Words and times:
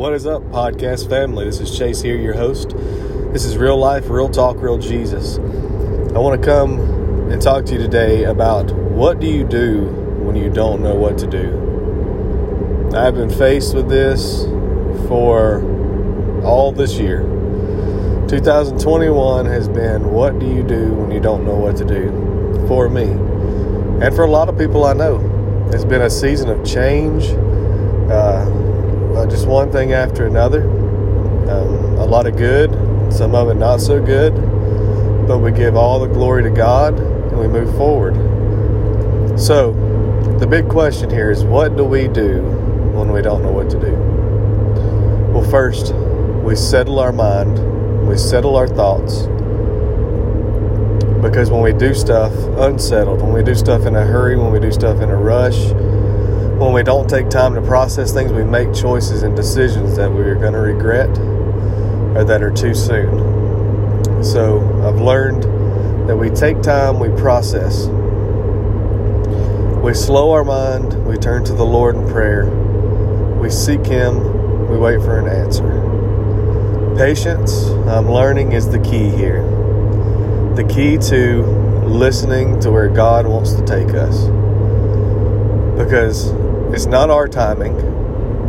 What 0.00 0.14
is 0.14 0.24
up, 0.24 0.40
podcast 0.44 1.10
family? 1.10 1.44
This 1.44 1.60
is 1.60 1.76
Chase 1.76 2.00
here, 2.00 2.16
your 2.16 2.32
host. 2.32 2.70
This 3.34 3.44
is 3.44 3.58
real 3.58 3.76
life, 3.76 4.08
real 4.08 4.30
talk, 4.30 4.56
real 4.56 4.78
Jesus. 4.78 5.36
I 5.36 6.18
want 6.18 6.40
to 6.40 6.48
come 6.48 6.80
and 7.30 7.42
talk 7.42 7.66
to 7.66 7.74
you 7.74 7.78
today 7.78 8.24
about 8.24 8.72
what 8.72 9.20
do 9.20 9.26
you 9.26 9.44
do 9.44 9.82
when 10.24 10.36
you 10.36 10.48
don't 10.48 10.80
know 10.82 10.94
what 10.94 11.18
to 11.18 11.26
do. 11.26 12.90
I've 12.96 13.14
been 13.14 13.28
faced 13.28 13.74
with 13.74 13.90
this 13.90 14.44
for 15.06 15.60
all 16.44 16.72
this 16.72 16.98
year. 16.98 17.20
2021 18.26 19.44
has 19.44 19.68
been 19.68 20.12
what 20.12 20.38
do 20.38 20.46
you 20.46 20.62
do 20.62 20.94
when 20.94 21.10
you 21.10 21.20
don't 21.20 21.44
know 21.44 21.56
what 21.56 21.76
to 21.76 21.84
do 21.84 22.66
for 22.66 22.88
me 22.88 23.02
and 23.02 24.16
for 24.16 24.24
a 24.24 24.30
lot 24.30 24.48
of 24.48 24.56
people 24.56 24.86
I 24.86 24.94
know. 24.94 25.68
It's 25.74 25.84
been 25.84 26.00
a 26.00 26.08
season 26.08 26.48
of 26.48 26.64
change, 26.64 27.26
uh, 28.10 28.46
uh, 29.16 29.26
just 29.26 29.46
one 29.46 29.70
thing 29.72 29.92
after 29.92 30.26
another. 30.26 30.62
Um, 31.50 31.96
a 31.98 32.04
lot 32.04 32.26
of 32.26 32.36
good, 32.36 32.70
some 33.12 33.34
of 33.34 33.48
it 33.48 33.54
not 33.54 33.80
so 33.80 34.00
good, 34.00 34.34
but 35.26 35.38
we 35.38 35.52
give 35.52 35.76
all 35.76 36.00
the 36.00 36.06
glory 36.06 36.42
to 36.44 36.50
God 36.50 36.98
and 36.98 37.38
we 37.38 37.48
move 37.48 37.76
forward. 37.76 38.14
So, 39.38 39.72
the 40.38 40.46
big 40.46 40.68
question 40.68 41.10
here 41.10 41.30
is 41.30 41.44
what 41.44 41.76
do 41.76 41.84
we 41.84 42.08
do 42.08 42.42
when 42.92 43.12
we 43.12 43.22
don't 43.22 43.42
know 43.42 43.52
what 43.52 43.68
to 43.70 43.80
do? 43.80 43.92
Well, 45.32 45.48
first, 45.50 45.94
we 46.44 46.56
settle 46.56 46.98
our 46.98 47.12
mind, 47.12 48.08
we 48.08 48.16
settle 48.16 48.56
our 48.56 48.68
thoughts. 48.68 49.22
Because 51.22 51.50
when 51.50 51.62
we 51.62 51.72
do 51.72 51.94
stuff 51.94 52.32
unsettled, 52.58 53.20
when 53.20 53.32
we 53.32 53.42
do 53.42 53.54
stuff 53.54 53.86
in 53.86 53.94
a 53.94 54.04
hurry, 54.04 54.36
when 54.36 54.50
we 54.50 54.58
do 54.58 54.72
stuff 54.72 55.00
in 55.00 55.10
a 55.10 55.16
rush, 55.16 55.58
when 56.60 56.74
we 56.74 56.82
don't 56.82 57.08
take 57.08 57.30
time 57.30 57.54
to 57.54 57.62
process 57.62 58.12
things, 58.12 58.34
we 58.34 58.44
make 58.44 58.74
choices 58.74 59.22
and 59.22 59.34
decisions 59.34 59.96
that 59.96 60.12
we're 60.12 60.34
going 60.34 60.52
to 60.52 60.58
regret 60.58 61.08
or 62.14 62.22
that 62.22 62.42
are 62.42 62.50
too 62.50 62.74
soon. 62.74 64.22
So 64.22 64.58
I've 64.86 65.00
learned 65.00 65.44
that 66.06 66.14
we 66.14 66.28
take 66.28 66.60
time, 66.60 66.98
we 67.00 67.08
process, 67.18 67.86
we 69.82 69.94
slow 69.94 70.32
our 70.32 70.44
mind, 70.44 71.06
we 71.06 71.16
turn 71.16 71.44
to 71.44 71.54
the 71.54 71.64
Lord 71.64 71.96
in 71.96 72.06
prayer, 72.10 72.44
we 73.40 73.48
seek 73.48 73.86
Him, 73.86 74.68
we 74.68 74.76
wait 74.76 75.00
for 75.00 75.18
an 75.18 75.28
answer. 75.28 75.64
Patience, 76.94 77.70
I'm 77.88 78.10
learning, 78.10 78.52
is 78.52 78.68
the 78.68 78.80
key 78.80 79.08
here. 79.08 79.42
The 80.56 80.64
key 80.68 80.98
to 81.08 81.42
listening 81.86 82.60
to 82.60 82.70
where 82.70 82.90
God 82.90 83.26
wants 83.26 83.54
to 83.54 83.64
take 83.64 83.94
us. 83.94 84.26
Because 85.78 86.34
it's 86.72 86.86
not 86.86 87.10
our 87.10 87.26
timing. 87.26 87.76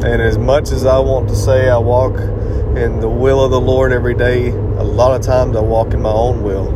And 0.03 0.22
as 0.22 0.38
much 0.38 0.72
as 0.72 0.86
I 0.86 1.00
want 1.00 1.30
to 1.30 1.36
say 1.36 1.69
I 1.69 1.77
walk 1.77 2.19
in 2.78 3.00
the 3.00 3.09
will 3.09 3.44
of 3.44 3.52
the 3.52 3.59
Lord 3.59 3.91
every 3.91 4.13
day, 4.13 4.50
a 4.50 4.83
lot 4.83 5.19
of 5.19 5.25
times 5.25 5.55
I 5.55 5.61
walk 5.61 5.94
in 5.94 6.02
my 6.02 6.11
own 6.11 6.44
will. 6.44 6.72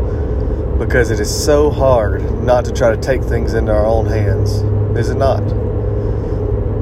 Because 0.78 1.12
it 1.12 1.20
is 1.20 1.46
so 1.46 1.70
hard 1.70 2.22
not 2.42 2.66
to 2.66 2.72
try 2.72 2.94
to 2.94 3.02
take 3.02 3.24
things 3.24 3.54
into 3.54 3.72
our 3.72 3.86
own 3.86 4.08
hands. 4.08 4.54
Is 4.98 5.10
it 5.10 5.18
not? 5.18 5.44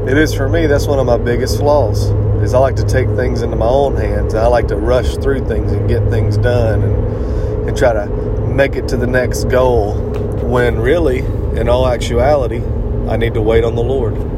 It 0.08 0.18
is 0.18 0.34
for 0.34 0.50
me, 0.50 0.66
that's 0.66 0.88
one 0.88 1.00
of 1.00 1.06
my 1.06 1.18
biggest 1.18 1.60
flaws. 1.60 2.10
Is 2.42 2.54
I 2.54 2.60
like 2.60 2.76
to 2.78 2.86
take 2.86 3.08
things 3.10 3.42
into 3.42 3.56
my 3.56 3.68
own 3.68 3.96
hands. 3.96 4.34
I 4.34 4.48
like 4.48 4.68
to 4.70 4.76
rush 4.76 5.16
through 5.18 5.48
things 5.48 5.72
and 5.72 5.88
get 5.88 6.10
things 6.10 6.38
done 6.38 6.84
and, 6.84 7.70
and 7.70 7.78
try 7.78 7.94
to 7.94 8.06
make 8.48 8.76
it 8.76 8.88
to 8.90 8.98
the 8.98 9.08
next 9.08 9.46
goal 9.46 9.94
when 10.42 10.80
really, 10.80 11.20
in 11.60 11.70
all 11.70 11.88
actuality, 11.88 12.62
I 13.10 13.18
need 13.18 13.34
to 13.34 13.42
wait 13.42 13.64
on 13.64 13.76
the 13.76 13.84
Lord. 13.84 14.33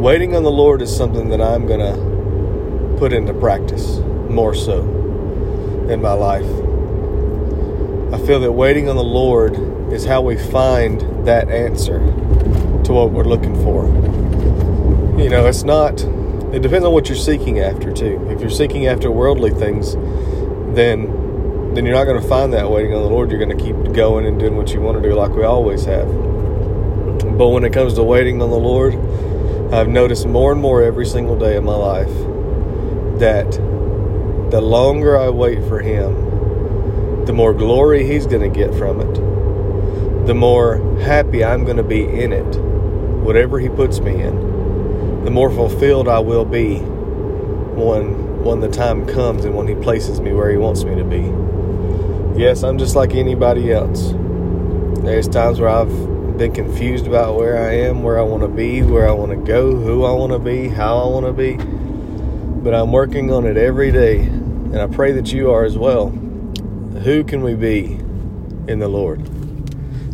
Waiting 0.00 0.34
on 0.34 0.42
the 0.44 0.50
Lord 0.50 0.80
is 0.80 0.96
something 0.96 1.28
that 1.28 1.42
I'm 1.42 1.66
going 1.66 1.80
to 1.80 2.98
put 2.98 3.12
into 3.12 3.34
practice 3.34 3.98
more 4.30 4.54
so 4.54 4.80
in 5.90 6.00
my 6.00 6.14
life. 6.14 6.46
I 8.10 8.26
feel 8.26 8.40
that 8.40 8.50
waiting 8.50 8.88
on 8.88 8.96
the 8.96 9.04
Lord 9.04 9.92
is 9.92 10.06
how 10.06 10.22
we 10.22 10.38
find 10.38 11.26
that 11.26 11.50
answer 11.50 11.98
to 11.98 12.92
what 12.94 13.10
we're 13.10 13.24
looking 13.24 13.54
for. 13.62 13.84
You 15.22 15.28
know, 15.28 15.44
it's 15.44 15.64
not, 15.64 16.00
it 16.00 16.62
depends 16.62 16.86
on 16.86 16.94
what 16.94 17.10
you're 17.10 17.18
seeking 17.18 17.58
after, 17.60 17.92
too. 17.92 18.26
If 18.30 18.40
you're 18.40 18.48
seeking 18.48 18.86
after 18.86 19.10
worldly 19.10 19.50
things, 19.50 19.96
then 20.74 21.74
then 21.74 21.84
you're 21.84 21.94
not 21.94 22.04
going 22.04 22.20
to 22.20 22.26
find 22.26 22.54
that 22.54 22.70
waiting 22.70 22.94
on 22.94 23.02
the 23.02 23.08
Lord. 23.10 23.30
You're 23.30 23.38
going 23.38 23.54
to 23.54 23.62
keep 23.62 23.92
going 23.92 24.24
and 24.24 24.40
doing 24.40 24.56
what 24.56 24.72
you 24.72 24.80
want 24.80 25.00
to 25.02 25.06
do, 25.06 25.14
like 25.14 25.32
we 25.32 25.44
always 25.44 25.84
have. 25.84 26.08
But 26.08 27.48
when 27.48 27.64
it 27.64 27.72
comes 27.74 27.92
to 27.94 28.02
waiting 28.02 28.40
on 28.40 28.48
the 28.48 28.58
Lord, 28.58 28.94
I've 29.72 29.88
noticed 29.88 30.26
more 30.26 30.50
and 30.50 30.60
more 30.60 30.82
every 30.82 31.06
single 31.06 31.38
day 31.38 31.54
of 31.56 31.62
my 31.62 31.76
life 31.76 32.12
that 33.20 33.52
the 34.50 34.60
longer 34.60 35.16
I 35.16 35.28
wait 35.28 35.62
for 35.68 35.78
Him, 35.78 37.24
the 37.24 37.32
more 37.32 37.54
glory 37.54 38.04
He's 38.04 38.26
going 38.26 38.42
to 38.42 38.58
get 38.58 38.74
from 38.74 39.00
it, 39.00 40.26
the 40.26 40.34
more 40.34 40.78
happy 40.98 41.44
I'm 41.44 41.64
going 41.64 41.76
to 41.76 41.84
be 41.84 42.02
in 42.02 42.32
it, 42.32 42.56
whatever 43.22 43.60
He 43.60 43.68
puts 43.68 44.00
me 44.00 44.20
in, 44.20 45.24
the 45.24 45.30
more 45.30 45.50
fulfilled 45.50 46.08
I 46.08 46.18
will 46.18 46.44
be 46.44 46.78
when 46.80 48.42
when 48.42 48.58
the 48.58 48.68
time 48.68 49.06
comes 49.06 49.44
and 49.44 49.54
when 49.54 49.68
He 49.68 49.76
places 49.76 50.20
me 50.20 50.32
where 50.32 50.50
He 50.50 50.56
wants 50.56 50.82
me 50.82 50.96
to 50.96 51.04
be. 51.04 51.32
Yes, 52.36 52.64
I'm 52.64 52.76
just 52.76 52.96
like 52.96 53.14
anybody 53.14 53.72
else. 53.72 54.14
There's 55.04 55.28
times 55.28 55.60
where 55.60 55.70
I've 55.70 56.09
been 56.40 56.54
confused 56.54 57.06
about 57.06 57.36
where 57.36 57.58
I 57.58 57.74
am, 57.74 58.02
where 58.02 58.18
I 58.18 58.22
want 58.22 58.42
to 58.42 58.48
be, 58.48 58.80
where 58.80 59.06
I 59.06 59.12
want 59.12 59.30
to 59.30 59.36
go, 59.36 59.76
who 59.76 60.04
I 60.04 60.12
want 60.12 60.32
to 60.32 60.38
be, 60.38 60.68
how 60.68 60.96
I 60.96 61.06
want 61.06 61.26
to 61.26 61.34
be. 61.34 61.58
But 62.62 62.74
I'm 62.74 62.92
working 62.92 63.30
on 63.30 63.44
it 63.44 63.58
every 63.58 63.92
day, 63.92 64.20
and 64.20 64.78
I 64.78 64.86
pray 64.86 65.12
that 65.12 65.34
you 65.34 65.50
are 65.50 65.66
as 65.66 65.76
well. 65.76 66.08
Who 66.08 67.24
can 67.24 67.42
we 67.42 67.54
be 67.56 67.92
in 68.72 68.78
the 68.78 68.88
Lord? 68.88 69.20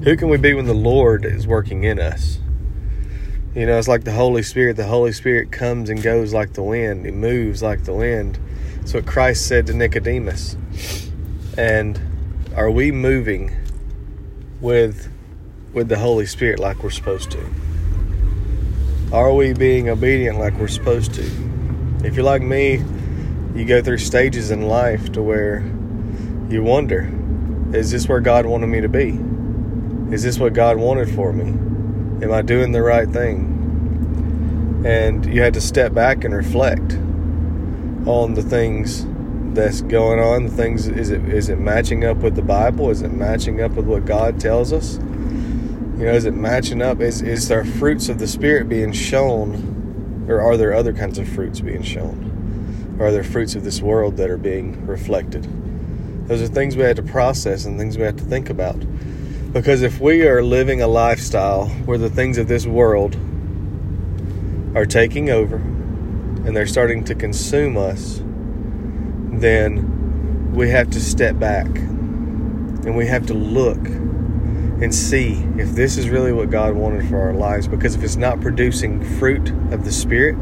Who 0.02 0.16
can 0.16 0.28
we 0.28 0.36
be 0.36 0.52
when 0.52 0.64
the 0.64 0.74
Lord 0.74 1.24
is 1.24 1.46
working 1.46 1.84
in 1.84 2.00
us? 2.00 2.40
You 3.54 3.64
know, 3.66 3.78
it's 3.78 3.86
like 3.86 4.02
the 4.02 4.10
Holy 4.10 4.42
Spirit. 4.42 4.76
The 4.76 4.86
Holy 4.86 5.12
Spirit 5.12 5.52
comes 5.52 5.88
and 5.90 6.02
goes 6.02 6.34
like 6.34 6.54
the 6.54 6.62
wind, 6.64 7.06
He 7.06 7.12
moves 7.12 7.62
like 7.62 7.84
the 7.84 7.94
wind. 7.94 8.36
That's 8.78 8.94
what 8.94 9.06
Christ 9.06 9.46
said 9.46 9.68
to 9.68 9.74
Nicodemus. 9.74 10.56
And 11.56 12.00
are 12.56 12.68
we 12.68 12.90
moving 12.90 13.54
with 14.60 15.08
with 15.76 15.88
the 15.90 15.98
Holy 15.98 16.24
Spirit 16.24 16.58
like 16.58 16.82
we're 16.82 16.88
supposed 16.88 17.30
to? 17.30 17.46
Are 19.12 19.34
we 19.34 19.52
being 19.52 19.90
obedient 19.90 20.38
like 20.38 20.54
we're 20.54 20.68
supposed 20.68 21.12
to? 21.14 21.22
If 22.02 22.14
you're 22.14 22.24
like 22.24 22.40
me, 22.40 22.82
you 23.54 23.66
go 23.66 23.82
through 23.82 23.98
stages 23.98 24.50
in 24.50 24.62
life 24.62 25.12
to 25.12 25.22
where 25.22 25.58
you 26.48 26.62
wonder, 26.62 27.12
is 27.74 27.90
this 27.90 28.08
where 28.08 28.20
God 28.20 28.46
wanted 28.46 28.68
me 28.68 28.80
to 28.80 28.88
be? 28.88 29.20
Is 30.14 30.22
this 30.22 30.38
what 30.38 30.54
God 30.54 30.78
wanted 30.78 31.14
for 31.14 31.30
me? 31.30 31.44
Am 32.24 32.32
I 32.32 32.40
doing 32.40 32.72
the 32.72 32.80
right 32.80 33.08
thing? 33.08 34.82
And 34.86 35.26
you 35.26 35.42
had 35.42 35.52
to 35.54 35.60
step 35.60 35.92
back 35.92 36.24
and 36.24 36.34
reflect 36.34 36.94
on 38.08 38.32
the 38.32 38.42
things 38.42 39.06
that's 39.52 39.82
going 39.82 40.20
on 40.20 40.44
the 40.44 40.50
things 40.50 40.86
is 40.86 41.10
it 41.10 41.24
is 41.30 41.48
it 41.48 41.58
matching 41.58 42.04
up 42.04 42.18
with 42.18 42.36
the 42.36 42.42
bible 42.42 42.90
is 42.90 43.00
it 43.00 43.10
matching 43.10 43.62
up 43.62 43.70
with 43.72 43.86
what 43.86 44.04
god 44.04 44.38
tells 44.38 44.70
us 44.70 44.98
you 45.96 46.04
know 46.04 46.12
is 46.12 46.24
it 46.24 46.34
matching 46.34 46.82
up? 46.82 47.00
Is 47.00 47.22
is 47.22 47.48
there 47.48 47.64
fruits 47.64 48.08
of 48.08 48.18
the 48.18 48.26
spirit 48.26 48.68
being 48.68 48.92
shown 48.92 50.26
or 50.28 50.40
are 50.40 50.56
there 50.56 50.74
other 50.74 50.92
kinds 50.92 51.18
of 51.18 51.28
fruits 51.28 51.60
being 51.60 51.82
shown? 51.82 52.96
Or 52.98 53.06
are 53.06 53.12
there 53.12 53.24
fruits 53.24 53.54
of 53.54 53.64
this 53.64 53.80
world 53.80 54.16
that 54.16 54.30
are 54.30 54.36
being 54.36 54.86
reflected? 54.86 55.48
Those 56.28 56.42
are 56.42 56.48
things 56.48 56.76
we 56.76 56.82
have 56.82 56.96
to 56.96 57.02
process 57.02 57.64
and 57.64 57.78
things 57.78 57.96
we 57.96 58.04
have 58.04 58.16
to 58.16 58.24
think 58.24 58.50
about. 58.50 58.78
Because 59.52 59.82
if 59.82 60.00
we 60.00 60.26
are 60.26 60.42
living 60.42 60.82
a 60.82 60.86
lifestyle 60.86 61.68
where 61.86 61.98
the 61.98 62.10
things 62.10 62.36
of 62.36 62.48
this 62.48 62.66
world 62.66 63.14
are 64.74 64.84
taking 64.84 65.30
over 65.30 65.56
and 65.56 66.54
they're 66.54 66.66
starting 66.66 67.04
to 67.04 67.14
consume 67.14 67.76
us 67.76 68.20
then 69.40 70.52
we 70.52 70.70
have 70.70 70.90
to 70.90 71.00
step 71.00 71.38
back 71.38 71.66
and 71.66 72.96
we 72.96 73.06
have 73.06 73.26
to 73.26 73.34
look 73.34 73.82
and 74.82 74.94
see 74.94 75.42
if 75.56 75.70
this 75.70 75.96
is 75.96 76.08
really 76.08 76.32
what 76.32 76.50
God 76.50 76.74
wanted 76.74 77.08
for 77.08 77.18
our 77.18 77.32
lives. 77.32 77.66
Because 77.66 77.94
if 77.94 78.02
it's 78.02 78.16
not 78.16 78.40
producing 78.40 79.02
fruit 79.18 79.50
of 79.72 79.84
the 79.84 79.92
Spirit, 79.92 80.36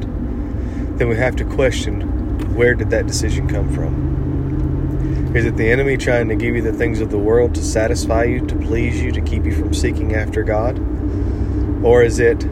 then 0.98 1.08
we 1.08 1.16
have 1.16 1.36
to 1.36 1.44
question 1.44 2.54
where 2.54 2.75
did 2.75 2.90
that 2.90 3.06
decision 3.06 3.48
come 3.48 3.72
from? 3.72 5.34
Is 5.36 5.44
it 5.44 5.56
the 5.56 5.69
enemy 5.69 5.96
trying 5.96 6.28
to 6.28 6.36
give 6.36 6.54
you 6.54 6.62
the 6.62 6.72
things 6.72 7.00
of 7.00 7.10
the 7.10 7.19
world 7.19 7.54
to 7.56 7.62
satisfy 7.64 8.22
you, 8.25 8.46
to 8.46 8.54
please 8.56 9.02
you, 9.02 9.10
to 9.10 9.20
keep 9.20 9.44
you 9.44 9.52
from 9.52 9.75
seeking 9.75 10.14
after 10.14 10.44
God? 10.44 10.78
Or 11.84 12.04
is 12.04 12.20
it 12.20 12.46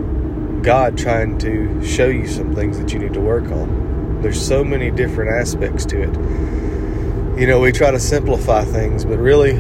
God 0.63 0.99
trying 0.99 1.39
to 1.39 1.85
show 1.87 2.07
you 2.07 2.27
some 2.27 2.55
things 2.55 2.79
that 2.79 2.93
you 2.93 2.99
need 2.99 3.15
to 3.15 3.21
work 3.21 3.45
on? 3.45 4.21
There's 4.21 4.45
so 4.45 4.65
many 4.65 4.91
different 4.91 5.31
aspects 5.31 5.87
to 5.87 6.03
it. 6.03 7.41
You 7.41 7.47
know, 7.47 7.61
we 7.61 7.71
try 7.71 7.93
to 7.93 8.01
simplify 8.01 8.65
things, 8.65 9.05
but 9.05 9.19
really, 9.19 9.53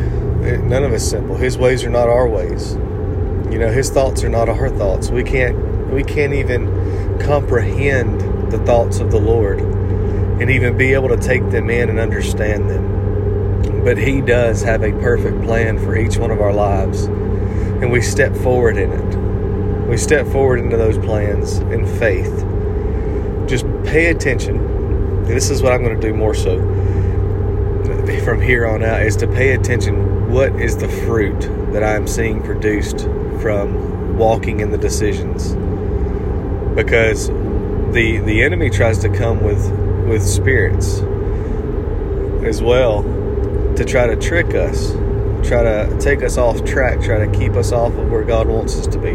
none 0.42 0.82
of 0.84 0.92
it's 0.92 1.04
simple. 1.04 1.36
His 1.36 1.56
ways 1.56 1.84
are 1.84 1.90
not 1.90 2.08
our 2.08 2.28
ways. 2.28 2.74
You 3.52 3.58
know, 3.58 3.70
his 3.70 3.90
thoughts 3.90 4.24
are 4.24 4.28
not 4.28 4.48
our 4.48 4.68
thoughts. 4.68 5.10
We 5.10 5.22
can't 5.22 5.90
we 5.92 6.02
can't 6.02 6.32
even 6.32 7.18
comprehend 7.20 8.50
the 8.50 8.58
thoughts 8.58 8.98
of 8.98 9.10
the 9.10 9.20
Lord 9.20 9.60
and 9.60 10.50
even 10.50 10.76
be 10.76 10.94
able 10.94 11.08
to 11.10 11.16
take 11.16 11.48
them 11.50 11.70
in 11.70 11.88
and 11.88 12.00
understand 12.00 12.68
them. 12.68 13.84
But 13.84 13.98
He 13.98 14.20
does 14.20 14.62
have 14.62 14.82
a 14.82 14.92
perfect 14.92 15.42
plan 15.42 15.78
for 15.78 15.96
each 15.96 16.16
one 16.16 16.30
of 16.30 16.40
our 16.40 16.52
lives, 16.52 17.04
and 17.04 17.92
we 17.92 18.00
step 18.00 18.34
forward 18.36 18.76
in 18.76 18.90
it. 18.90 19.88
We 19.88 19.96
step 19.96 20.26
forward 20.28 20.60
into 20.60 20.76
those 20.76 20.98
plans 20.98 21.58
in 21.58 21.86
faith. 21.98 22.44
Just 23.48 23.66
pay 23.84 24.06
attention. 24.06 25.24
This 25.24 25.50
is 25.50 25.62
what 25.62 25.72
I'm 25.72 25.82
going 25.84 26.00
to 26.00 26.08
do 26.08 26.14
more 26.14 26.34
so 26.34 26.58
from 28.24 28.40
here 28.40 28.66
on 28.66 28.82
out 28.84 29.02
is 29.02 29.16
to 29.16 29.26
pay 29.26 29.52
attention 29.52 30.32
what 30.32 30.52
is 30.60 30.76
the 30.76 30.88
fruit 30.88 31.40
that 31.72 31.82
I 31.82 31.94
am 31.94 32.06
seeing 32.06 32.42
produced 32.42 33.00
from 33.40 34.16
walking 34.16 34.60
in 34.60 34.70
the 34.70 34.78
decisions? 34.78 35.54
Because 36.74 37.28
the 37.92 38.22
the 38.24 38.42
enemy 38.42 38.70
tries 38.70 38.98
to 39.00 39.08
come 39.08 39.42
with 39.42 39.70
with 40.08 40.26
spirits 40.26 41.00
as 42.46 42.62
well 42.62 43.02
to 43.76 43.84
try 43.84 44.06
to 44.06 44.16
trick 44.16 44.54
us 44.54 44.92
try 45.46 45.62
to 45.62 45.96
take 46.00 46.22
us 46.22 46.38
off 46.38 46.64
track 46.64 47.00
try 47.00 47.24
to 47.24 47.30
keep 47.38 47.52
us 47.52 47.72
off 47.72 47.92
of 47.94 48.10
where 48.10 48.24
God 48.24 48.46
wants 48.48 48.76
us 48.78 48.86
to 48.86 48.98
be. 48.98 49.10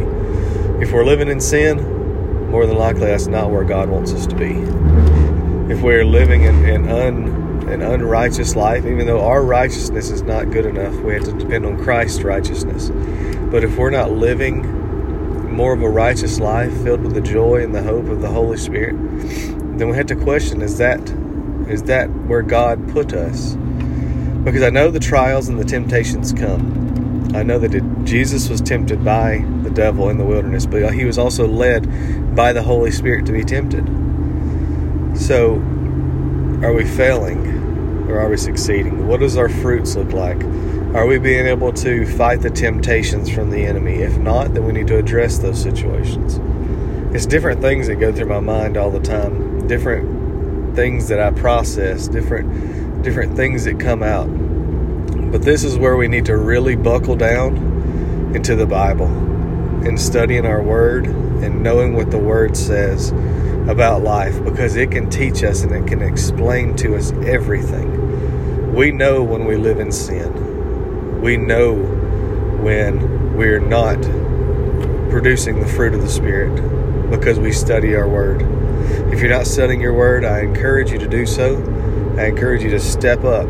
If 0.84 0.92
we're 0.92 1.06
living 1.06 1.30
in 1.30 1.40
sin 1.42 2.50
more 2.52 2.66
than 2.66 2.78
likely 2.78 3.08
that's 3.08 3.28
not 3.28 3.50
where 3.50 3.64
God 3.64 3.90
wants 3.90 4.14
us 4.14 4.28
to 4.28 4.36
be. 4.36 4.52
If 5.74 5.82
we're 5.82 6.06
living 6.06 6.44
in, 6.44 6.66
in 6.66 6.90
un 6.90 7.47
an 7.70 7.82
unrighteous 7.82 8.56
life, 8.56 8.86
even 8.86 9.06
though 9.06 9.26
our 9.26 9.44
righteousness 9.44 10.10
is 10.10 10.22
not 10.22 10.52
good 10.52 10.66
enough. 10.66 10.94
We 10.96 11.14
have 11.14 11.26
to 11.26 11.34
depend 11.34 11.66
on 11.66 11.78
Christ's 11.84 12.24
righteousness. 12.24 12.90
But 13.52 13.64
if 13.64 13.78
we're 13.78 13.90
not 13.90 14.12
living 14.12 14.64
more 15.52 15.74
of 15.74 15.82
a 15.82 15.90
righteous 15.90 16.40
life 16.40 16.72
filled 16.84 17.02
with 17.02 17.14
the 17.14 17.22
joy 17.22 17.64
and 17.64 17.74
the 17.74 17.84
hope 17.84 18.08
of 18.08 18.22
the 18.22 18.30
Holy 18.30 18.58
Spirit, 18.58 18.96
then 19.78 19.90
we 19.90 19.96
have 19.98 20.08
to 20.08 20.16
question 20.16 20.62
is 20.62 20.78
that 20.78 21.00
is 21.68 21.84
that 21.84 22.10
where 22.28 22.42
God 22.42 22.90
put 22.90 23.14
us? 23.14 23.56
Because 24.44 24.64
I 24.64 24.70
know 24.70 24.90
the 24.90 25.00
trials 25.00 25.50
and 25.50 25.60
the 25.60 25.66
temptations 25.66 26.32
come. 26.32 27.36
I 27.36 27.44
know 27.44 27.60
that 27.60 27.76
it, 27.76 27.84
Jesus 28.06 28.48
was 28.48 28.62
tempted 28.62 29.04
by 29.04 29.44
the 29.64 29.70
devil 29.70 30.10
in 30.10 30.18
the 30.18 30.24
wilderness, 30.24 30.66
but 30.66 30.94
he 30.94 31.04
was 31.04 31.18
also 31.18 31.46
led 31.46 32.36
by 32.36 32.54
the 32.54 32.64
Holy 32.64 32.92
Spirit 32.92 33.26
to 33.26 33.34
be 33.34 33.44
tempted. 33.44 33.86
So, 35.18 35.56
are 36.64 36.72
we 36.72 36.86
failing? 36.86 37.57
Or 38.08 38.20
are 38.20 38.30
we 38.30 38.38
succeeding? 38.38 39.08
What 39.08 39.20
does 39.20 39.38
our 39.38 39.50
fruits 39.50 39.96
look 39.96 40.14
like? 40.14 40.44
Are 40.96 41.06
we 41.06 41.20
being 41.20 41.46
able 41.46 41.74
to 41.74 42.06
fight 42.06 42.42
the 42.42 42.50
temptations 42.50 43.30
from 43.30 43.50
the 43.50 43.66
enemy? 43.66 43.96
If 43.96 44.18
not, 44.18 44.54
then 44.54 44.66
we 44.66 44.74
need 44.74 44.88
to 44.88 44.98
address 44.98 45.38
those 45.38 45.62
situations. 45.62 46.40
It's 47.14 47.26
different 47.26 47.62
things 47.62 47.88
that 47.88 47.96
go 47.96 48.12
through 48.14 48.28
my 48.28 48.40
mind 48.40 48.78
all 48.78 48.90
the 48.90 49.00
time, 49.00 49.68
different 49.68 50.76
things 50.76 51.08
that 51.10 51.20
I 51.20 51.32
process, 51.32 52.08
different 52.08 53.04
different 53.04 53.36
things 53.36 53.66
that 53.66 53.80
come 53.80 54.04
out. 54.04 54.28
But 55.32 55.42
this 55.42 55.64
is 55.64 55.78
where 55.78 55.98
we 55.98 56.08
need 56.08 56.26
to 56.26 56.38
really 56.38 56.76
buckle 56.76 57.16
down 57.16 57.58
into 58.36 58.56
the 58.56 58.66
Bible 58.66 59.08
and 59.86 60.00
studying 60.00 60.46
our 60.46 60.62
word 60.62 61.06
and 61.06 61.64
knowing 61.64 61.94
what 61.94 62.12
the 62.12 62.18
word 62.18 62.58
says 62.58 63.12
about 63.70 64.02
life 64.02 64.44
because 64.44 64.76
it 64.76 64.92
can 64.92 65.10
teach 65.10 65.44
us 65.44 65.64
and 65.64 65.72
it 65.72 65.88
can 65.88 66.02
explain 66.02 66.76
to 66.78 66.96
us 66.96 67.12
everything. 67.26 68.74
We 68.74 68.92
know 68.92 69.24
when 69.24 69.46
we 69.46 69.56
live 69.56 69.80
in 69.80 69.92
sin. 69.92 71.22
We 71.22 71.38
know 71.38 71.74
when 71.74 73.36
we're 73.36 73.60
not 73.60 74.02
producing 75.10 75.60
the 75.60 75.68
fruit 75.68 75.94
of 75.94 76.02
the 76.02 76.10
Spirit 76.10 77.10
because 77.10 77.40
we 77.40 77.52
study 77.52 77.96
our 77.96 78.08
Word. 78.08 78.42
If 79.12 79.22
you're 79.22 79.30
not 79.30 79.48
studying 79.48 79.82
your 79.82 79.94
Word, 79.94 80.24
I 80.24 80.42
encourage 80.42 80.92
you 80.92 81.00
to 81.00 81.08
do 81.08 81.26
so. 81.26 81.58
I 82.18 82.26
encourage 82.26 82.64
you 82.64 82.70
to 82.72 82.80
step 82.80 83.24
up, 83.24 83.48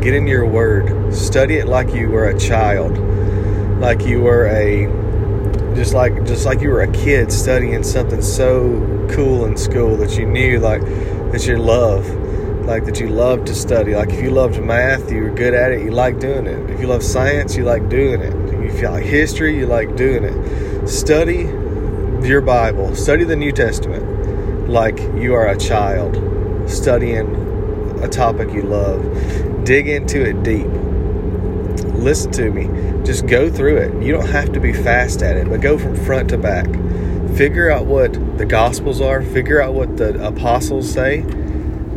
get 0.00 0.14
in 0.14 0.26
your 0.26 0.46
Word, 0.46 1.14
study 1.14 1.56
it 1.56 1.66
like 1.66 1.94
you 1.94 2.08
were 2.08 2.28
a 2.28 2.38
child, 2.38 2.98
like 3.80 4.04
you 4.04 4.20
were 4.20 4.46
a 4.46 4.86
just 5.78 5.94
like 5.94 6.24
just 6.24 6.44
like 6.44 6.60
you 6.60 6.70
were 6.70 6.80
a 6.80 6.90
kid 6.90 7.30
studying 7.30 7.84
something 7.84 8.20
so 8.20 9.06
cool 9.12 9.44
in 9.44 9.56
school 9.56 9.96
that 9.96 10.18
you 10.18 10.26
knew 10.26 10.58
like 10.58 10.80
that 11.30 11.46
you 11.46 11.56
love 11.56 12.04
like 12.66 12.84
that 12.84 12.98
you 12.98 13.06
loved 13.06 13.46
to 13.46 13.54
study. 13.54 13.94
Like 13.94 14.10
if 14.10 14.20
you 14.20 14.32
loved 14.32 14.60
math 14.60 15.08
you 15.12 15.22
were 15.22 15.30
good 15.30 15.54
at 15.54 15.70
it 15.70 15.84
you 15.84 15.92
like 15.92 16.18
doing 16.18 16.48
it. 16.48 16.68
If 16.68 16.80
you 16.80 16.88
love 16.88 17.04
science 17.04 17.56
you 17.56 17.62
like 17.62 17.88
doing 17.88 18.20
it. 18.20 18.34
If 18.68 18.80
you 18.80 18.88
like 18.88 19.04
history 19.04 19.56
you 19.56 19.66
like 19.66 19.94
doing 19.94 20.24
it. 20.24 20.88
Study 20.88 21.44
your 22.26 22.40
bible. 22.40 22.96
Study 22.96 23.22
the 23.22 23.36
new 23.36 23.52
testament 23.52 24.68
like 24.68 24.98
you 25.14 25.32
are 25.32 25.46
a 25.46 25.56
child 25.56 26.16
studying 26.68 28.02
a 28.02 28.08
topic 28.08 28.52
you 28.52 28.62
love. 28.62 29.64
Dig 29.64 29.86
into 29.86 30.28
it 30.28 30.42
deep 30.42 30.87
listen 31.98 32.30
to 32.32 32.50
me. 32.50 32.66
Just 33.04 33.26
go 33.26 33.50
through 33.50 33.76
it. 33.78 34.02
You 34.02 34.12
don't 34.12 34.28
have 34.28 34.52
to 34.52 34.60
be 34.60 34.72
fast 34.72 35.22
at 35.22 35.36
it, 35.36 35.48
but 35.48 35.60
go 35.60 35.78
from 35.78 35.96
front 35.96 36.30
to 36.30 36.38
back. 36.38 36.66
Figure 37.36 37.70
out 37.70 37.86
what 37.86 38.12
the 38.38 38.46
Gospels 38.46 39.00
are, 39.00 39.22
figure 39.22 39.60
out 39.60 39.74
what 39.74 39.96
the 39.96 40.24
apostles 40.26 40.90
say, 40.90 41.22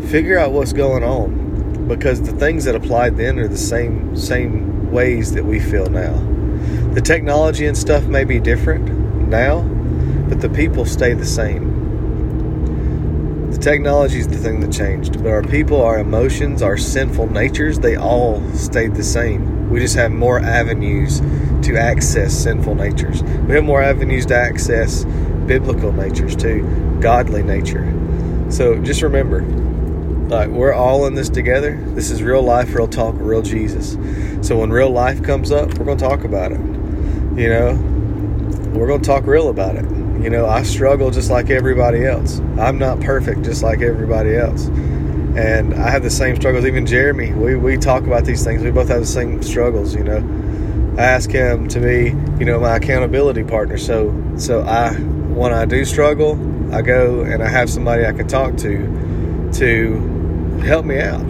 figure 0.09 0.37
out 0.37 0.51
what's 0.51 0.73
going 0.73 1.03
on. 1.03 1.87
Because 1.87 2.21
the 2.21 2.33
things 2.33 2.65
that 2.65 2.75
applied 2.75 3.17
then 3.17 3.39
are 3.39 3.47
the 3.47 3.57
same 3.57 4.15
same 4.15 4.91
ways 4.91 5.33
that 5.33 5.45
we 5.45 5.59
feel 5.59 5.87
now. 5.87 6.13
The 6.93 7.01
technology 7.01 7.65
and 7.65 7.77
stuff 7.77 8.05
may 8.05 8.23
be 8.23 8.39
different 8.39 9.29
now, 9.29 9.61
but 10.29 10.41
the 10.41 10.49
people 10.49 10.85
stay 10.85 11.13
the 11.13 11.25
same. 11.25 11.71
The 13.51 13.57
technology 13.57 14.19
is 14.19 14.27
the 14.27 14.37
thing 14.37 14.59
that 14.61 14.71
changed, 14.71 15.21
but 15.23 15.31
our 15.31 15.43
people, 15.43 15.81
our 15.81 15.99
emotions, 15.99 16.61
our 16.61 16.77
sinful 16.77 17.31
natures, 17.31 17.79
they 17.79 17.95
all 17.95 18.41
stayed 18.53 18.95
the 18.95 19.03
same. 19.03 19.60
We 19.71 19.79
just 19.79 19.95
have 19.95 20.11
more 20.11 20.39
avenues 20.39 21.21
to 21.65 21.77
access 21.77 22.33
sinful 22.33 22.75
natures. 22.75 23.23
We 23.23 23.55
have 23.55 23.63
more 23.63 23.81
avenues 23.81 24.25
to 24.27 24.35
access 24.35 25.05
biblical 25.45 25.93
natures 25.93 26.35
too, 26.35 26.97
godly 26.99 27.41
nature. 27.41 27.87
So 28.49 28.77
just 28.79 29.01
remember, 29.01 29.43
like 30.27 30.49
we're 30.49 30.73
all 30.73 31.05
in 31.05 31.15
this 31.15 31.29
together. 31.29 31.81
This 31.95 32.11
is 32.11 32.21
real 32.21 32.41
life, 32.41 32.75
real 32.75 32.87
talk, 32.87 33.15
real 33.17 33.41
Jesus. 33.41 33.93
So 34.45 34.57
when 34.57 34.71
real 34.71 34.89
life 34.89 35.23
comes 35.23 35.51
up, 35.51 35.77
we're 35.77 35.85
to 35.97 36.03
talk 36.03 36.25
about 36.25 36.51
it. 36.51 36.59
You 36.59 37.47
know, 37.47 37.75
we're 38.73 38.87
to 38.99 38.99
talk 38.99 39.25
real 39.25 39.49
about 39.49 39.77
it. 39.77 39.85
You 40.21 40.29
know, 40.29 40.47
I 40.47 40.63
struggle 40.63 41.11
just 41.11 41.29
like 41.31 41.49
everybody 41.49 42.05
else. 42.05 42.39
I'm 42.59 42.77
not 42.77 42.99
perfect 42.99 43.43
just 43.43 43.63
like 43.63 43.81
everybody 43.81 44.35
else 44.35 44.69
and 45.35 45.73
I 45.75 45.89
have 45.89 46.03
the 46.03 46.09
same 46.09 46.35
struggles. 46.35 46.65
Even 46.65 46.85
Jeremy, 46.85 47.31
we, 47.31 47.55
we 47.55 47.77
talk 47.77 48.03
about 48.03 48.25
these 48.25 48.43
things. 48.43 48.63
We 48.63 48.71
both 48.71 48.89
have 48.89 48.99
the 48.99 49.05
same 49.05 49.41
struggles, 49.41 49.95
you 49.95 50.03
know. 50.03 50.17
I 50.97 51.03
ask 51.03 51.31
him 51.31 51.69
to 51.69 51.79
be, 51.79 52.09
you 52.37 52.45
know, 52.45 52.59
my 52.59 52.75
accountability 52.75 53.43
partner. 53.43 53.77
So 53.77 54.13
so 54.37 54.61
I 54.61 54.93
when 54.93 55.53
I 55.53 55.65
do 55.65 55.85
struggle, 55.85 56.33
I 56.73 56.81
go 56.81 57.21
and 57.21 57.41
I 57.41 57.47
have 57.47 57.69
somebody 57.69 58.05
I 58.05 58.11
can 58.11 58.27
talk 58.27 58.57
to 58.57 59.49
to 59.53 60.59
help 60.63 60.85
me 60.85 60.99
out. 60.99 61.25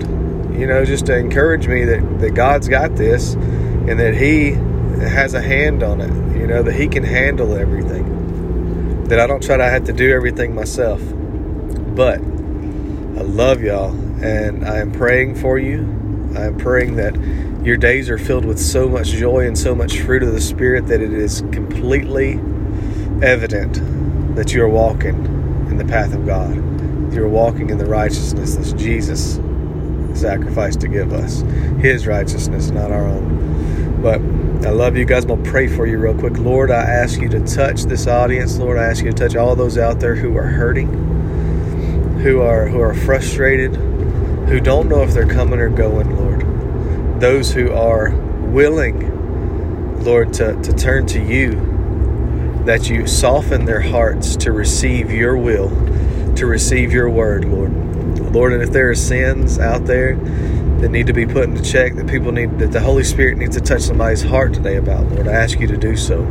You 0.51 0.67
know, 0.67 0.83
just 0.83 1.05
to 1.05 1.17
encourage 1.17 1.67
me 1.67 1.85
that, 1.85 2.19
that 2.19 2.31
God's 2.31 2.67
got 2.67 2.95
this 2.95 3.33
and 3.33 3.99
that 3.99 4.15
He 4.15 4.51
has 4.51 5.33
a 5.33 5.41
hand 5.41 5.83
on 5.83 6.01
it. 6.01 6.37
You 6.37 6.47
know, 6.47 6.63
that 6.63 6.73
He 6.73 6.87
can 6.87 7.03
handle 7.03 7.55
everything. 7.55 9.05
That 9.05 9.19
I 9.19 9.27
don't 9.27 9.43
try 9.43 9.57
to 9.57 9.65
have 9.65 9.85
to 9.85 9.93
do 9.93 10.11
everything 10.11 10.55
myself. 10.55 11.01
But 11.95 12.19
I 13.21 13.23
love 13.23 13.61
y'all, 13.61 13.91
and 14.23 14.67
I 14.67 14.79
am 14.79 14.91
praying 14.91 15.35
for 15.35 15.59
you. 15.59 15.81
I 16.35 16.45
am 16.45 16.57
praying 16.57 16.95
that 16.95 17.15
your 17.63 17.77
days 17.77 18.09
are 18.09 18.17
filled 18.17 18.45
with 18.45 18.57
so 18.57 18.89
much 18.89 19.09
joy 19.09 19.45
and 19.45 19.55
so 19.55 19.75
much 19.75 19.99
fruit 19.99 20.23
of 20.23 20.33
the 20.33 20.41
Spirit 20.41 20.87
that 20.87 21.01
it 21.01 21.13
is 21.13 21.41
completely 21.51 22.39
evident 23.21 23.75
that 24.35 24.53
you 24.53 24.63
are 24.63 24.69
walking 24.69 25.23
in 25.69 25.77
the 25.77 25.85
path 25.85 26.15
of 26.15 26.25
God. 26.25 26.55
You 27.13 27.23
are 27.23 27.29
walking 27.29 27.69
in 27.69 27.77
the 27.77 27.85
righteousness 27.85 28.55
that 28.55 28.75
Jesus 28.75 29.35
sacrificed 30.19 30.81
to 30.81 30.87
give 30.87 31.13
us. 31.13 31.41
His 31.79 32.07
righteousness, 32.07 32.71
not 32.71 32.91
our 32.91 33.05
own. 33.05 34.01
But 34.01 34.19
I 34.67 34.71
love 34.71 34.97
you 34.97 35.05
guys. 35.05 35.25
I'm 35.25 35.27
going 35.27 35.43
to 35.43 35.49
pray 35.51 35.67
for 35.67 35.85
you 35.85 35.99
real 35.99 36.17
quick. 36.17 36.39
Lord, 36.39 36.71
I 36.71 36.81
ask 36.81 37.21
you 37.21 37.29
to 37.29 37.45
touch 37.45 37.83
this 37.83 38.07
audience. 38.07 38.57
Lord, 38.57 38.79
I 38.79 38.85
ask 38.85 39.03
you 39.03 39.11
to 39.11 39.15
touch 39.15 39.35
all 39.35 39.55
those 39.55 39.77
out 39.77 39.99
there 39.99 40.15
who 40.15 40.35
are 40.37 40.47
hurting 40.47 41.11
who 42.21 42.41
are 42.41 42.67
who 42.67 42.79
are 42.79 42.93
frustrated, 42.93 43.75
who 43.75 44.59
don't 44.59 44.87
know 44.87 45.01
if 45.01 45.11
they're 45.11 45.27
coming 45.27 45.59
or 45.59 45.69
going, 45.69 46.15
Lord. 46.15 47.19
Those 47.19 47.51
who 47.51 47.71
are 47.71 48.11
willing, 48.11 50.03
Lord, 50.03 50.33
to, 50.35 50.61
to 50.61 50.73
turn 50.73 51.07
to 51.07 51.23
you, 51.23 51.51
that 52.65 52.89
you 52.89 53.07
soften 53.07 53.65
their 53.65 53.81
hearts 53.81 54.35
to 54.37 54.51
receive 54.51 55.11
your 55.11 55.35
will, 55.35 55.69
to 56.35 56.45
receive 56.45 56.93
your 56.93 57.09
word, 57.09 57.45
Lord. 57.45 57.71
Lord, 58.33 58.53
and 58.53 58.61
if 58.61 58.71
there 58.71 58.89
are 58.89 58.95
sins 58.95 59.57
out 59.57 59.85
there 59.85 60.15
that 60.15 60.89
need 60.89 61.07
to 61.07 61.13
be 61.13 61.25
put 61.25 61.45
into 61.45 61.63
check, 61.63 61.95
that 61.95 62.07
people 62.07 62.31
need, 62.31 62.59
that 62.59 62.71
the 62.71 62.81
Holy 62.81 63.03
Spirit 63.03 63.37
needs 63.37 63.57
to 63.57 63.61
touch 63.61 63.81
somebody's 63.81 64.21
heart 64.21 64.53
today 64.53 64.77
about, 64.77 65.07
Lord, 65.09 65.27
I 65.27 65.33
ask 65.33 65.59
you 65.59 65.67
to 65.67 65.77
do 65.77 65.97
so. 65.97 66.23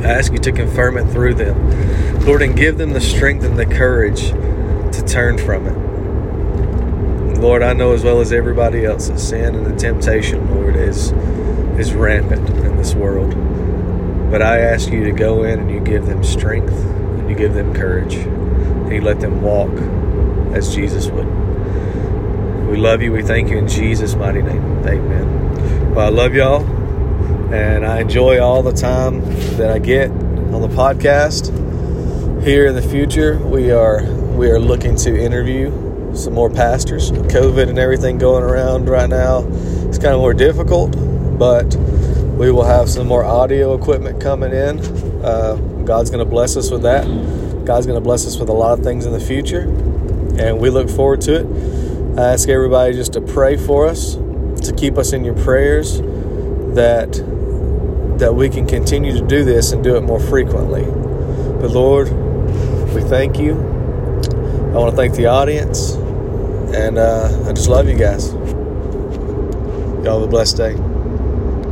I 0.00 0.10
ask 0.10 0.32
you 0.32 0.38
to 0.38 0.52
confirm 0.52 0.96
it 0.96 1.06
through 1.10 1.34
them, 1.34 2.24
Lord, 2.24 2.42
and 2.42 2.56
give 2.56 2.78
them 2.78 2.92
the 2.92 3.00
strength 3.00 3.44
and 3.44 3.58
the 3.58 3.66
courage 3.66 4.32
turn 5.08 5.38
from 5.38 5.66
it. 5.66 7.38
Lord, 7.38 7.62
I 7.62 7.72
know 7.72 7.92
as 7.92 8.04
well 8.04 8.20
as 8.20 8.32
everybody 8.32 8.84
else 8.84 9.08
that 9.08 9.18
sin 9.18 9.54
and 9.54 9.64
the 9.64 9.76
temptation, 9.76 10.54
Lord, 10.54 10.76
is 10.76 11.12
is 11.78 11.94
rampant 11.94 12.48
in 12.50 12.76
this 12.76 12.94
world. 12.94 13.30
But 14.30 14.42
I 14.42 14.58
ask 14.58 14.90
you 14.90 15.04
to 15.04 15.12
go 15.12 15.44
in 15.44 15.60
and 15.60 15.70
you 15.70 15.80
give 15.80 16.06
them 16.06 16.24
strength 16.24 16.72
and 16.72 17.30
you 17.30 17.36
give 17.36 17.54
them 17.54 17.72
courage 17.72 18.14
and 18.14 18.92
you 18.92 19.00
let 19.00 19.20
them 19.20 19.40
walk 19.40 19.70
as 20.54 20.74
Jesus 20.74 21.06
would. 21.08 21.26
We 22.68 22.76
love 22.76 23.00
you. 23.00 23.12
We 23.12 23.22
thank 23.22 23.48
you 23.48 23.58
in 23.58 23.68
Jesus' 23.68 24.14
mighty 24.16 24.42
name. 24.42 24.86
Amen. 24.86 25.94
Well, 25.94 26.06
I 26.06 26.10
love 26.10 26.34
y'all 26.34 26.64
and 27.54 27.86
I 27.86 28.00
enjoy 28.00 28.40
all 28.40 28.62
the 28.62 28.72
time 28.72 29.20
that 29.56 29.70
I 29.70 29.78
get 29.78 30.10
on 30.10 30.60
the 30.60 30.68
podcast. 30.68 31.54
Here 32.42 32.66
in 32.66 32.74
the 32.74 32.82
future, 32.82 33.38
we 33.38 33.70
are 33.70 34.17
we 34.38 34.48
are 34.50 34.60
looking 34.60 34.94
to 34.94 35.20
interview 35.20 35.68
some 36.14 36.32
more 36.32 36.48
pastors. 36.48 37.10
COVID 37.10 37.68
and 37.68 37.76
everything 37.76 38.18
going 38.18 38.44
around 38.44 38.88
right 38.88 39.10
now, 39.10 39.44
it's 39.88 39.98
kind 39.98 40.14
of 40.14 40.20
more 40.20 40.32
difficult, 40.32 40.92
but 41.36 41.74
we 41.74 42.52
will 42.52 42.62
have 42.62 42.88
some 42.88 43.08
more 43.08 43.24
audio 43.24 43.74
equipment 43.74 44.22
coming 44.22 44.52
in. 44.52 44.78
Uh, 45.24 45.56
God's 45.84 46.10
going 46.10 46.24
to 46.24 46.30
bless 46.30 46.56
us 46.56 46.70
with 46.70 46.82
that. 46.82 47.04
God's 47.64 47.86
going 47.86 47.98
to 47.98 48.00
bless 48.00 48.28
us 48.28 48.38
with 48.38 48.48
a 48.48 48.52
lot 48.52 48.78
of 48.78 48.84
things 48.84 49.06
in 49.06 49.12
the 49.12 49.18
future, 49.18 49.62
and 50.38 50.60
we 50.60 50.70
look 50.70 50.88
forward 50.88 51.20
to 51.22 51.40
it. 51.40 52.16
I 52.16 52.32
ask 52.32 52.48
everybody 52.48 52.92
just 52.92 53.14
to 53.14 53.20
pray 53.20 53.56
for 53.56 53.88
us, 53.88 54.14
to 54.14 54.72
keep 54.76 54.98
us 54.98 55.12
in 55.12 55.24
your 55.24 55.34
prayers, 55.34 56.00
that 56.76 57.12
that 58.20 58.34
we 58.34 58.48
can 58.48 58.66
continue 58.68 59.12
to 59.18 59.26
do 59.26 59.44
this 59.44 59.72
and 59.72 59.82
do 59.82 59.96
it 59.96 60.02
more 60.02 60.20
frequently. 60.20 60.84
But 60.84 61.70
Lord, 61.70 62.08
we 62.94 63.02
thank 63.02 63.36
you. 63.36 63.77
I 64.78 64.80
want 64.80 64.92
to 64.92 64.96
thank 64.96 65.16
the 65.16 65.26
audience, 65.26 65.94
and 66.72 66.98
uh, 66.98 67.46
I 67.48 67.52
just 67.52 67.68
love 67.68 67.88
you 67.88 67.96
guys. 67.96 68.30
Y'all 70.04 70.20
have 70.20 70.22
a 70.22 70.28
blessed 70.28 70.56
day. 70.56 70.87